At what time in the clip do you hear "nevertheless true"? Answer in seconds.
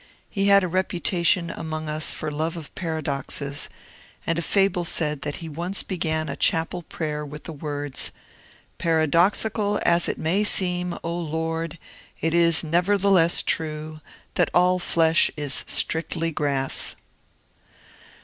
12.63-14.01